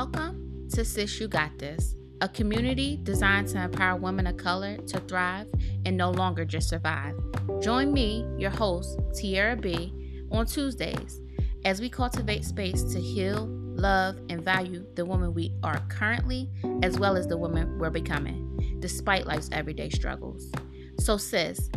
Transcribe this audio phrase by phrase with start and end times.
[0.00, 4.98] Welcome to Sis You Got This, a community designed to empower women of color to
[5.00, 5.46] thrive
[5.84, 7.14] and no longer just survive.
[7.60, 9.92] Join me, your host, Tiara B,
[10.32, 11.20] on Tuesdays
[11.66, 16.48] as we cultivate space to heal, love, and value the woman we are currently,
[16.82, 20.50] as well as the woman we're becoming, despite life's everyday struggles.
[20.98, 21.68] So, sis,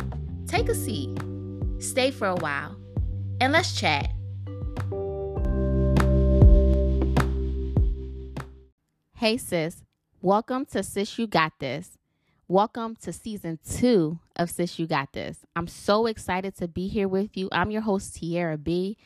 [0.48, 1.10] take a seat,
[1.80, 2.78] stay for a while,
[3.42, 4.13] and let's chat.
[9.24, 9.82] Hey, sis.
[10.22, 11.98] Welcome to Sis You Got This.
[12.50, 15.38] Welcome to season two of Sis You Got This.
[15.56, 17.48] I'm so excited to be here with you.
[17.54, 18.98] I'm your host, Tiara B.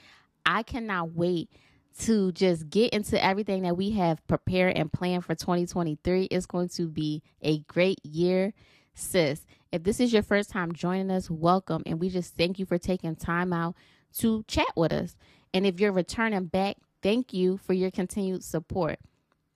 [0.44, 1.52] I cannot wait
[2.00, 6.24] to just get into everything that we have prepared and planned for 2023.
[6.24, 8.56] It's going to be a great year,
[8.96, 9.46] sis.
[9.72, 11.84] If this is your first time joining us, welcome.
[11.86, 13.76] And we just thank you for taking time out
[14.18, 15.16] to chat with us.
[15.54, 18.98] And if you're returning back, thank you for your continued support.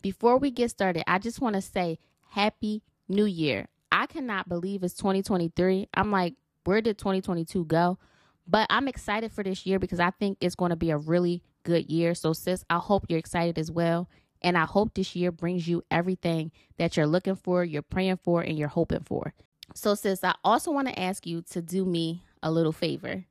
[0.02, 2.00] Before we get started, I just want to say
[2.30, 3.68] Happy New Year.
[3.92, 5.90] I cannot believe it's 2023.
[5.94, 8.00] I'm like, where did 2022 go?
[8.48, 11.44] But I'm excited for this year because I think it's going to be a really
[11.64, 12.16] good year.
[12.16, 14.10] So, sis, I hope you're excited as well.
[14.42, 18.42] And I hope this year brings you everything that you're looking for, you're praying for,
[18.42, 19.34] and you're hoping for.
[19.76, 23.26] So, sis, I also want to ask you to do me a little favor.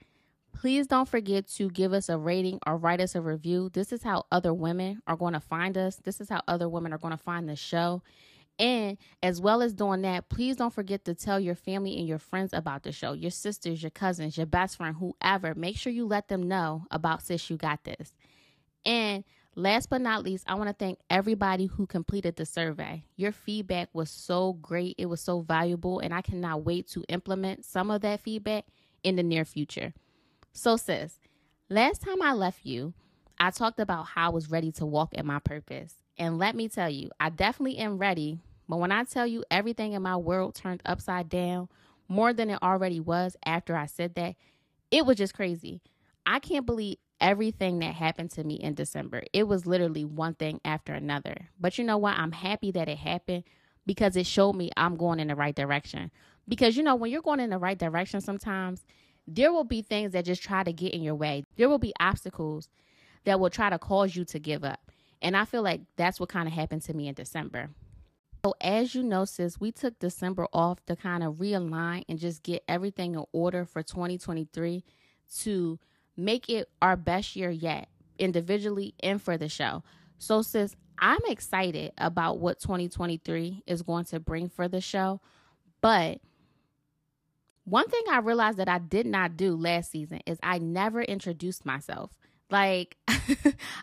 [0.53, 3.71] Please don't forget to give us a rating or write us a review.
[3.73, 5.97] This is how other women are going to find us.
[5.97, 8.03] This is how other women are going to find the show.
[8.59, 12.19] And as well as doing that, please don't forget to tell your family and your
[12.19, 15.55] friends about the show, your sisters, your cousins, your best friend, whoever.
[15.55, 18.13] Make sure you let them know about Sis You Got This.
[18.85, 23.05] And last but not least, I want to thank everybody who completed the survey.
[23.17, 27.65] Your feedback was so great, it was so valuable, and I cannot wait to implement
[27.65, 28.67] some of that feedback
[29.03, 29.95] in the near future.
[30.53, 31.19] So, sis,
[31.69, 32.93] last time I left you,
[33.39, 35.95] I talked about how I was ready to walk in my purpose.
[36.19, 38.39] And let me tell you, I definitely am ready.
[38.69, 41.69] But when I tell you everything in my world turned upside down
[42.09, 44.35] more than it already was after I said that,
[44.91, 45.81] it was just crazy.
[46.27, 49.23] I can't believe everything that happened to me in December.
[49.33, 51.49] It was literally one thing after another.
[51.59, 52.19] But you know what?
[52.19, 53.45] I'm happy that it happened
[53.87, 56.11] because it showed me I'm going in the right direction.
[56.49, 58.85] Because you know, when you're going in the right direction, sometimes
[59.27, 61.45] there will be things that just try to get in your way.
[61.57, 62.69] There will be obstacles
[63.25, 64.81] that will try to cause you to give up.
[65.23, 67.71] And I feel like that's what kind of happened to me in December.
[68.45, 72.43] So, as you know, sis, we took December off to kind of realign and just
[72.43, 74.83] get everything in order for 2023
[75.41, 75.79] to
[76.17, 77.89] make it our best year yet,
[78.19, 79.83] individually and for the show.
[80.17, 85.21] So, sis, I'm excited about what 2023 is going to bring for the show.
[85.83, 86.21] But
[87.71, 91.65] one thing I realized that I did not do last season is I never introduced
[91.65, 92.11] myself.
[92.51, 92.97] Like,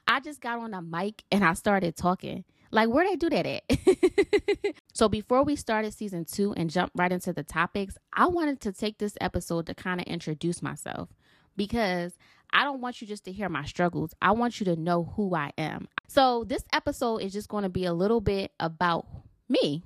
[0.07, 2.43] I just got on a mic and I started talking.
[2.69, 4.75] Like, where'd I do that at?
[4.93, 8.73] so, before we started season two and jump right into the topics, I wanted to
[8.73, 11.07] take this episode to kind of introduce myself
[11.55, 12.17] because
[12.51, 14.13] I don't want you just to hear my struggles.
[14.21, 15.87] I want you to know who I am.
[16.09, 19.07] So, this episode is just going to be a little bit about
[19.47, 19.85] me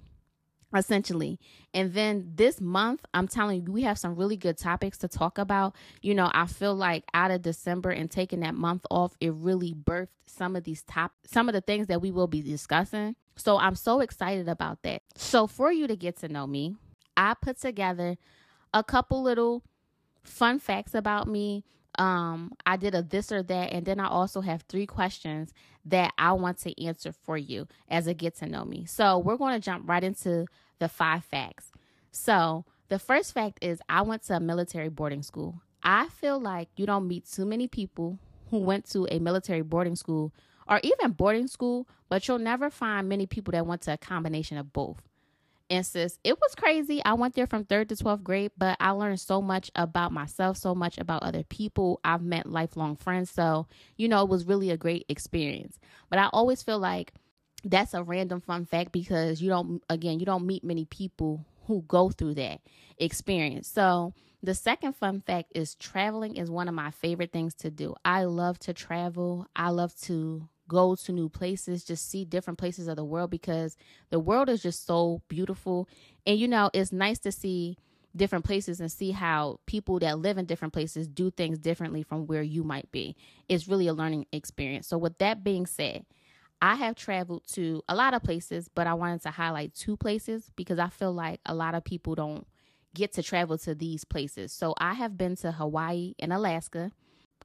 [0.76, 1.40] essentially.
[1.74, 5.38] And then this month, I'm telling you, we have some really good topics to talk
[5.38, 5.76] about.
[6.02, 9.74] You know, I feel like out of December and taking that month off, it really
[9.74, 13.16] birthed some of these top, some of the things that we will be discussing.
[13.36, 15.02] So I'm so excited about that.
[15.16, 16.76] So for you to get to know me,
[17.18, 18.18] I put together
[18.74, 19.64] a couple little
[20.24, 21.64] fun facts about me.
[21.98, 25.54] Um, I did a this or that, and then I also have three questions
[25.86, 28.86] that I want to answer for you as a get to know me.
[28.86, 30.46] So we're going to jump right into
[30.80, 31.72] the five facts.
[32.12, 35.62] So the first fact is I went to a military boarding school.
[35.84, 38.20] I feel like you don't meet too many people
[38.50, 40.34] who went to a military boarding school
[40.68, 44.58] or even boarding school, but you'll never find many people that went to a combination
[44.58, 45.02] of both.
[45.72, 47.02] And sis, it was crazy.
[47.06, 50.58] I went there from third to 12th grade, but I learned so much about myself,
[50.58, 52.02] so much about other people.
[52.04, 53.32] I've met lifelong friends.
[53.32, 55.80] So, you know, it was really a great experience.
[56.10, 57.14] But I always feel like
[57.64, 61.84] that's a random fun fact because you don't, again, you don't meet many people who
[61.88, 62.60] go through that
[62.98, 63.70] experience.
[63.70, 64.14] So,
[64.44, 67.96] the second fun fact is traveling is one of my favorite things to do.
[68.04, 69.48] I love to travel.
[69.56, 73.76] I love to go to new places, just see different places of the world because
[74.10, 75.90] the world is just so beautiful.
[76.26, 77.78] And you know, it's nice to see
[78.16, 82.26] different places and see how people that live in different places do things differently from
[82.26, 83.18] where you might be.
[83.50, 84.88] It's really a learning experience.
[84.88, 86.06] So, with that being said,
[86.62, 90.52] I have traveled to a lot of places, but I wanted to highlight two places
[90.56, 92.48] because I feel like a lot of people don't
[92.94, 94.54] get to travel to these places.
[94.54, 96.92] So, I have been to Hawaii and Alaska.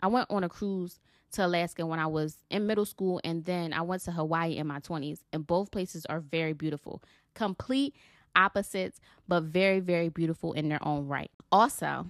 [0.01, 1.01] I went on a cruise
[1.37, 4.67] to Alaska when I was in middle school, and then I went to Hawaii in
[4.67, 5.21] my 20s.
[5.33, 7.03] And both places are very beautiful.
[7.35, 7.95] Complete
[8.35, 11.31] opposites, but very, very beautiful in their own right.
[11.51, 12.07] Also,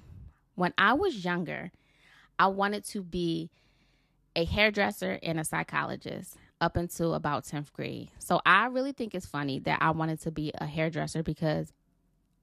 [0.54, 1.70] when I was younger,
[2.38, 3.50] I wanted to be
[4.34, 8.10] a hairdresser and a psychologist up until about 10th grade.
[8.18, 11.72] So I really think it's funny that I wanted to be a hairdresser because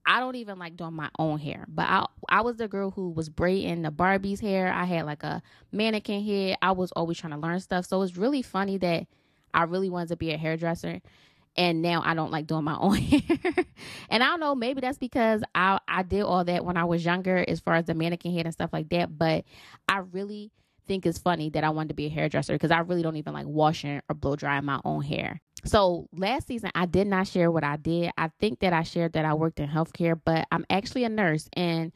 [0.06, 1.66] I don't even like doing my own hair.
[1.68, 4.72] But I I was the girl who was braiding the Barbie's hair.
[4.72, 5.42] I had like a
[5.72, 6.58] mannequin head.
[6.62, 7.86] I was always trying to learn stuff.
[7.86, 9.06] So it's really funny that
[9.52, 11.00] I really wanted to be a hairdresser
[11.56, 13.64] and now I don't like doing my own hair.
[14.08, 17.04] and I don't know, maybe that's because I I did all that when I was
[17.04, 19.44] younger as far as the mannequin head and stuff like that, but
[19.88, 20.50] I really
[20.86, 23.32] think is funny that I wanted to be a hairdresser because I really don't even
[23.32, 25.40] like washing or blow drying my own hair.
[25.64, 28.10] So last season, I did not share what I did.
[28.18, 31.48] I think that I shared that I worked in healthcare, but I'm actually a nurse.
[31.54, 31.92] And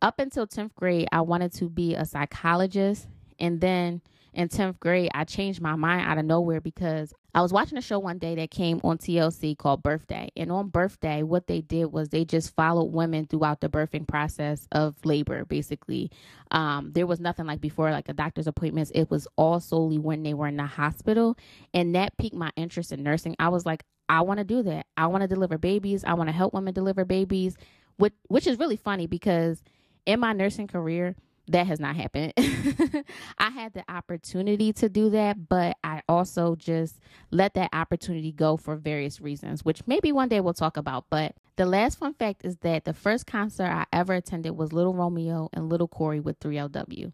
[0.00, 3.06] up until 10th grade, I wanted to be a psychologist.
[3.38, 4.00] And then
[4.32, 7.82] in 10th grade, I changed my mind out of nowhere because I was watching a
[7.82, 10.30] show one day that came on TLC called Birth Day.
[10.36, 14.06] And on Birth Day, what they did was they just followed women throughout the birthing
[14.06, 16.10] process of labor, basically.
[16.50, 18.90] Um, there was nothing like before, like a doctor's appointments.
[18.94, 21.36] It was all solely when they were in the hospital.
[21.72, 23.36] And that piqued my interest in nursing.
[23.38, 24.86] I was like, I want to do that.
[24.96, 26.02] I want to deliver babies.
[26.04, 27.56] I want to help women deliver babies,
[27.96, 29.62] which, which is really funny because
[30.04, 31.14] in my nursing career,
[31.50, 32.32] that has not happened.
[33.38, 37.00] I had the opportunity to do that, but I also just
[37.30, 41.06] let that opportunity go for various reasons, which maybe one day we'll talk about.
[41.10, 44.94] But the last fun fact is that the first concert I ever attended was Lil
[44.94, 47.12] Romeo and Little Corey with 3LW.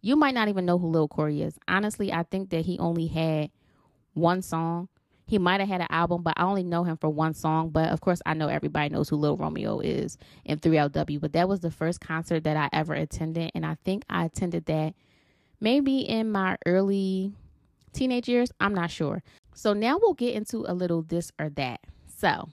[0.00, 1.58] You might not even know who Little Corey is.
[1.66, 3.50] Honestly, I think that he only had
[4.12, 4.88] one song
[5.28, 7.68] he might have had an album, but I only know him for one song.
[7.68, 10.16] But of course, I know everybody knows who Lil Romeo is
[10.46, 11.20] in 3LW.
[11.20, 13.50] But that was the first concert that I ever attended.
[13.54, 14.94] And I think I attended that
[15.60, 17.34] maybe in my early
[17.92, 18.50] teenage years.
[18.58, 19.22] I'm not sure.
[19.54, 21.80] So now we'll get into a little this or that.
[22.16, 22.48] So,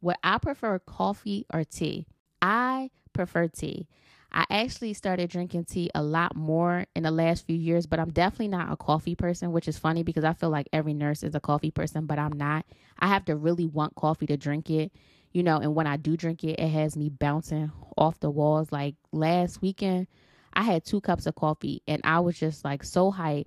[0.00, 2.06] would I prefer coffee or tea?
[2.42, 3.86] I prefer tea.
[4.30, 8.10] I actually started drinking tea a lot more in the last few years, but I'm
[8.10, 11.34] definitely not a coffee person, which is funny because I feel like every nurse is
[11.34, 12.66] a coffee person, but I'm not.
[12.98, 14.92] I have to really want coffee to drink it,
[15.32, 18.70] you know, and when I do drink it, it has me bouncing off the walls.
[18.70, 20.06] Like last weekend,
[20.52, 23.46] I had two cups of coffee and I was just like so hyped.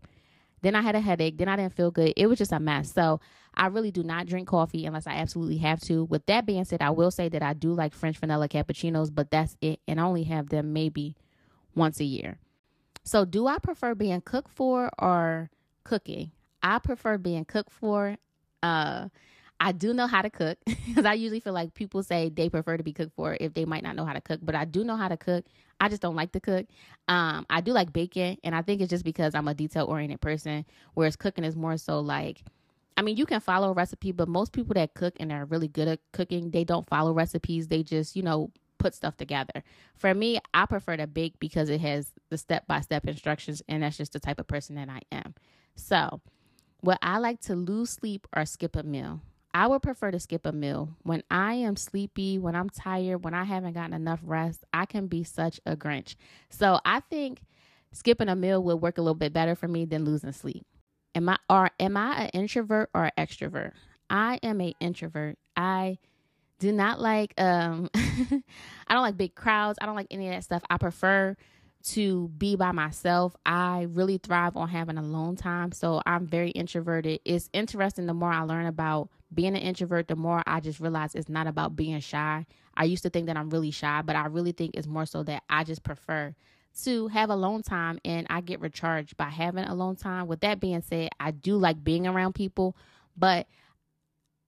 [0.61, 1.37] Then I had a headache.
[1.37, 2.13] Then I didn't feel good.
[2.15, 2.91] It was just a mess.
[2.93, 3.19] So
[3.53, 6.05] I really do not drink coffee unless I absolutely have to.
[6.05, 9.29] With that being said, I will say that I do like French vanilla cappuccinos, but
[9.29, 9.79] that's it.
[9.87, 11.15] And I only have them maybe
[11.75, 12.37] once a year.
[13.03, 15.49] So, do I prefer being cooked for or
[15.83, 16.31] cooking?
[16.63, 18.15] I prefer being cooked for.
[18.61, 19.09] Uh,
[19.59, 22.77] I do know how to cook because I usually feel like people say they prefer
[22.77, 24.83] to be cooked for if they might not know how to cook, but I do
[24.83, 25.45] know how to cook.
[25.79, 26.65] I just don't like to cook.
[27.07, 30.21] Um, I do like baking, and I think it's just because I'm a detail oriented
[30.21, 32.43] person, whereas cooking is more so like
[32.97, 35.67] I mean, you can follow a recipe, but most people that cook and are really
[35.67, 37.67] good at cooking, they don't follow recipes.
[37.67, 39.63] They just, you know, put stuff together.
[39.95, 43.83] For me, I prefer to bake because it has the step by step instructions, and
[43.83, 45.35] that's just the type of person that I am.
[45.75, 46.21] So,
[46.83, 49.21] would I like to lose sleep or skip a meal?
[49.53, 50.95] I would prefer to skip a meal.
[51.03, 55.07] When I am sleepy, when I'm tired, when I haven't gotten enough rest, I can
[55.07, 56.15] be such a Grinch.
[56.49, 57.41] So, I think
[57.93, 60.65] skipping a meal would work a little bit better for me than losing sleep.
[61.15, 63.71] Am I or am I an introvert or an extrovert?
[64.09, 65.37] I am a introvert.
[65.55, 65.97] I
[66.59, 69.79] do not like um I don't like big crowds.
[69.81, 70.63] I don't like any of that stuff.
[70.69, 71.35] I prefer
[71.83, 73.35] to be by myself.
[73.45, 75.71] I really thrive on having alone time.
[75.71, 77.21] So I'm very introverted.
[77.25, 81.15] It's interesting the more I learn about being an introvert, the more I just realize
[81.15, 82.45] it's not about being shy.
[82.75, 85.23] I used to think that I'm really shy, but I really think it's more so
[85.23, 86.35] that I just prefer
[86.83, 90.27] to have alone time and I get recharged by having alone time.
[90.27, 92.75] With that being said, I do like being around people,
[93.17, 93.47] but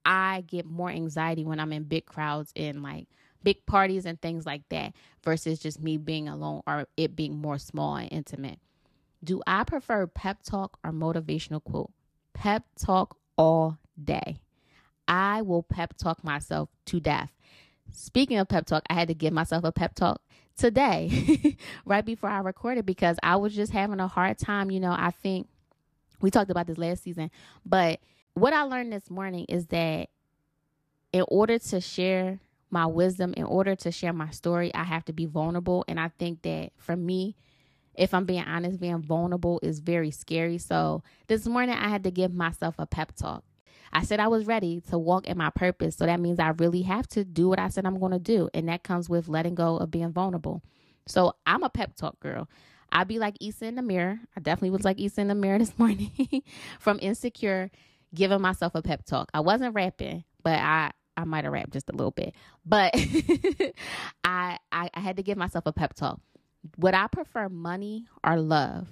[0.05, 3.07] I get more anxiety when I'm in big crowds and like
[3.43, 7.57] big parties and things like that versus just me being alone or it being more
[7.57, 8.59] small and intimate.
[9.23, 11.91] Do I prefer pep talk or motivational quote?
[12.33, 14.39] Pep talk all day.
[15.07, 17.31] I will pep talk myself to death.
[17.91, 20.21] Speaking of pep talk, I had to give myself a pep talk
[20.57, 24.71] today, right before I recorded, because I was just having a hard time.
[24.71, 25.47] You know, I think
[26.21, 27.31] we talked about this last season,
[27.65, 27.99] but
[28.33, 30.09] what I learned this morning is that
[31.11, 32.39] in order to share
[32.71, 35.85] my wisdom, in order to share my story, I have to be vulnerable.
[35.87, 37.35] And I think that for me,
[37.95, 40.57] if I'm being honest, being vulnerable is very scary.
[40.57, 43.43] So this morning, I had to give myself a pep talk.
[43.93, 45.97] I said I was ready to walk in my purpose.
[45.97, 48.49] So that means I really have to do what I said I'm going to do.
[48.53, 50.63] And that comes with letting go of being vulnerable.
[51.07, 52.49] So I'm a pep talk girl.
[52.91, 54.19] I'd be like Issa in the mirror.
[54.37, 56.43] I definitely was like Issa in the mirror this morning
[56.79, 57.71] from Insecure,
[58.15, 59.29] giving myself a pep talk.
[59.33, 62.33] I wasn't rapping, but I I might have rapped just a little bit,
[62.65, 62.91] but
[64.23, 66.19] I, I I had to give myself a pep talk.
[66.79, 68.87] Would I prefer money or love?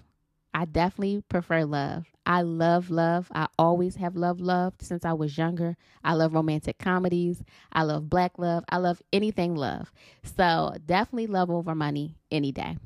[0.53, 2.05] I definitely prefer love.
[2.25, 3.31] I love love.
[3.33, 5.75] I always have loved love since I was younger.
[6.03, 7.43] I love romantic comedies.
[7.71, 8.63] I love black love.
[8.69, 9.91] I love anything love.
[10.23, 12.77] So definitely love over money any day.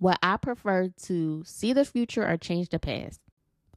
[0.00, 3.20] Would I prefer to see the future or change the past?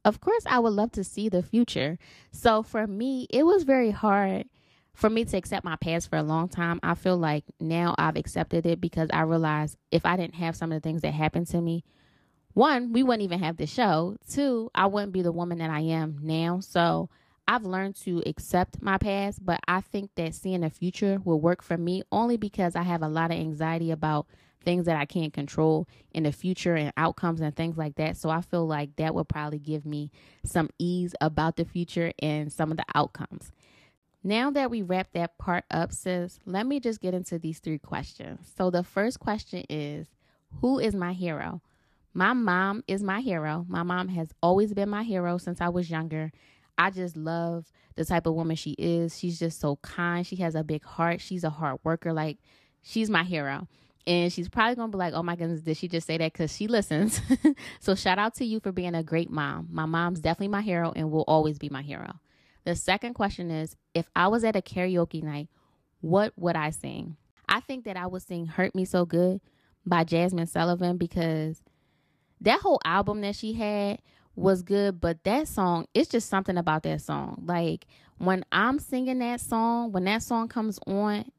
[0.04, 1.98] Of course, I would love to see the future.
[2.30, 4.46] So for me, it was very hard
[4.94, 6.80] for me to accept my past for a long time.
[6.82, 10.72] I feel like now I've accepted it because I realized if I didn't have some
[10.72, 11.84] of the things that happened to me,
[12.54, 14.16] one, we wouldn't even have the show.
[14.28, 16.60] Two, I wouldn't be the woman that I am now.
[16.60, 17.08] So
[17.48, 21.62] I've learned to accept my past, but I think that seeing the future will work
[21.62, 24.26] for me only because I have a lot of anxiety about
[24.64, 28.16] things that I can't control in the future and outcomes and things like that.
[28.16, 30.10] So I feel like that will probably give me
[30.44, 33.50] some ease about the future and some of the outcomes.
[34.22, 37.78] Now that we wrap that part up, sis, let me just get into these three
[37.78, 38.52] questions.
[38.56, 40.06] So the first question is
[40.60, 41.60] Who is my hero?
[42.14, 43.64] My mom is my hero.
[43.68, 46.30] My mom has always been my hero since I was younger.
[46.76, 49.18] I just love the type of woman she is.
[49.18, 50.26] She's just so kind.
[50.26, 51.20] She has a big heart.
[51.20, 52.12] She's a hard worker.
[52.12, 52.38] Like,
[52.82, 53.68] she's my hero.
[54.06, 56.32] And she's probably going to be like, oh my goodness, did she just say that?
[56.32, 57.20] Because she listens.
[57.80, 59.68] so, shout out to you for being a great mom.
[59.70, 62.14] My mom's definitely my hero and will always be my hero.
[62.64, 65.48] The second question is if I was at a karaoke night,
[66.00, 67.16] what would I sing?
[67.48, 69.40] I think that I would sing Hurt Me So Good
[69.86, 71.62] by Jazmine Sullivan because
[72.42, 74.00] that whole album that she had
[74.34, 77.42] was good, but that song, it's just something about that song.
[77.44, 77.86] Like
[78.18, 81.30] when I'm singing that song, when that song comes on,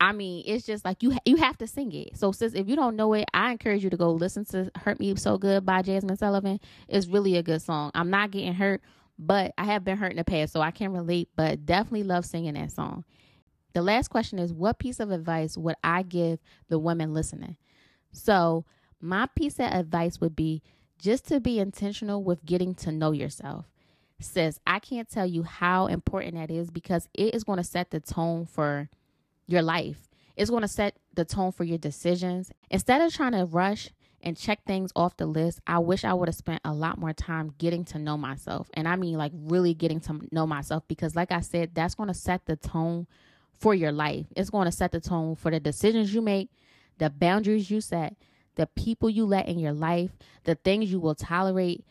[0.00, 2.16] I mean, it's just like you you have to sing it.
[2.16, 4.98] So, sis, if you don't know it, I encourage you to go listen to "Hurt
[4.98, 6.58] Me So Good" by Jazmine Sullivan.
[6.88, 7.90] It's really a good song.
[7.94, 8.80] I'm not getting hurt,
[9.18, 11.28] but I have been hurt in the past, so I can relate.
[11.36, 13.04] But definitely love singing that song.
[13.74, 17.56] The last question is, what piece of advice would I give the women listening?
[18.12, 18.64] So,
[19.00, 20.62] my piece of advice would be
[20.98, 23.66] just to be intentional with getting to know yourself.
[24.22, 27.90] Says, I can't tell you how important that is because it is going to set
[27.90, 28.90] the tone for
[29.46, 30.10] your life.
[30.36, 32.52] It's going to set the tone for your decisions.
[32.70, 33.88] Instead of trying to rush
[34.22, 37.14] and check things off the list, I wish I would have spent a lot more
[37.14, 38.68] time getting to know myself.
[38.74, 42.08] And I mean, like, really getting to know myself because, like I said, that's going
[42.08, 43.06] to set the tone
[43.58, 44.26] for your life.
[44.36, 46.50] It's going to set the tone for the decisions you make,
[46.98, 48.16] the boundaries you set,
[48.56, 50.10] the people you let in your life,
[50.44, 51.84] the things you will tolerate.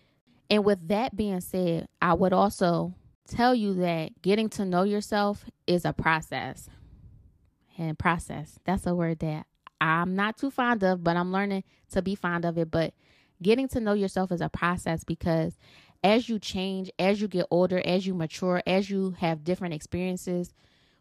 [0.49, 2.93] And with that being said, I would also
[3.27, 6.69] tell you that getting to know yourself is a process.
[7.77, 9.45] And process, that's a word that
[9.79, 12.69] I'm not too fond of, but I'm learning to be fond of it.
[12.69, 12.93] But
[13.41, 15.57] getting to know yourself is a process because
[16.03, 20.53] as you change, as you get older, as you mature, as you have different experiences,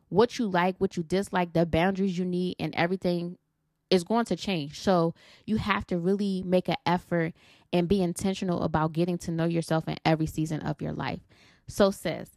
[0.08, 3.36] what you like, what you dislike, the boundaries you need, and everything
[3.90, 4.80] is going to change.
[4.80, 5.14] So
[5.46, 7.34] you have to really make an effort
[7.72, 11.20] and be intentional about getting to know yourself in every season of your life.
[11.66, 12.30] So, says,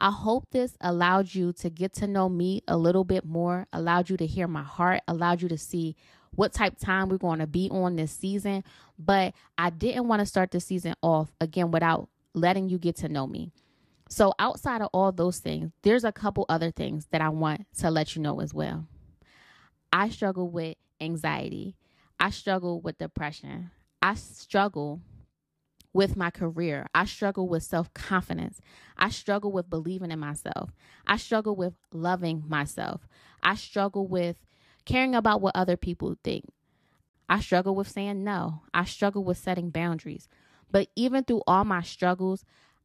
[0.00, 4.10] I hope this allowed you to get to know me a little bit more, allowed
[4.10, 5.96] you to hear my heart, allowed you to see
[6.34, 8.62] what type time we're going to be on this season.
[8.98, 13.08] But I didn't want to start the season off again without letting you get to
[13.08, 13.52] know me.
[14.08, 17.90] So, outside of all those things, there's a couple other things that I want to
[17.90, 18.86] let you know as well.
[19.92, 21.76] I struggle with anxiety.
[22.18, 23.70] I struggle with depression.
[24.02, 25.00] I struggle
[25.92, 26.86] with my career.
[26.94, 28.60] I struggle with self confidence.
[28.96, 30.70] I struggle with believing in myself.
[31.06, 33.08] I struggle with loving myself.
[33.42, 34.36] I struggle with
[34.84, 36.44] caring about what other people think.
[37.28, 38.62] I struggle with saying no.
[38.72, 40.28] I struggle with setting boundaries.
[40.70, 42.44] But even through all my struggles,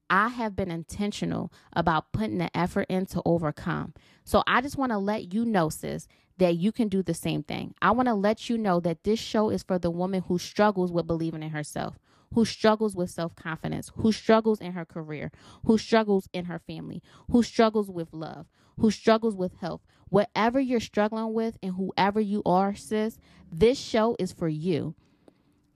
[0.09, 3.93] I have been intentional about putting the effort in to overcome.
[4.23, 6.07] So I just want to let you know, sis,
[6.41, 7.75] that you can do the same thing.
[7.83, 10.91] I want to let you know that this show is for the woman who struggles
[10.91, 11.99] with believing in herself,
[12.33, 15.31] who struggles with self confidence, who struggles in her career,
[15.65, 18.47] who struggles in her family, who struggles with love,
[18.79, 19.81] who struggles with health.
[20.09, 23.19] Whatever you're struggling with and whoever you are, sis,
[23.51, 24.95] this show is for you.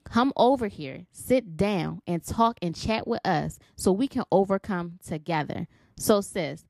[0.04, 4.98] Come over here, sit down, and talk and chat with us so we can overcome
[5.06, 5.68] together.
[5.96, 6.66] So, sis,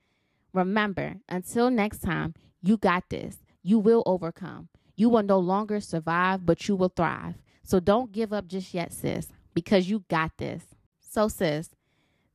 [0.54, 3.38] remember, until next time, you got this.
[3.68, 4.70] You will overcome.
[4.96, 7.34] You will no longer survive, but you will thrive.
[7.64, 10.64] So, don't give up just yet, sis, because you got this.
[11.00, 11.72] So, sis,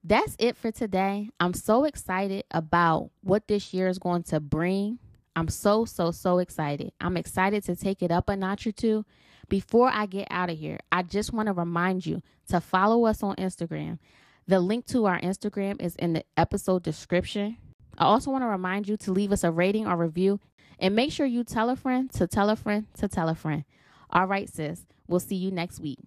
[0.03, 1.31] that's it for today.
[1.39, 4.99] I'm so excited about what this year is going to bring.
[5.37, 6.91] I'm so, so, so excited.
[7.01, 9.07] I'm excited to take it up a notch or two.
[9.49, 13.23] Before I get out of here, I just want to remind you to follow us
[13.23, 14.01] on Instagram.
[14.49, 17.57] The link to our Instagram is in the episode description.
[17.97, 20.41] I also want to remind you to leave us a rating or review
[20.81, 23.65] and make sure you tell a friend to tell a friend to tell a friend.
[24.11, 24.87] All right, sis.
[25.07, 25.99] We'll see you next week.